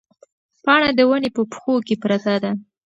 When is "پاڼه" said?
0.63-0.89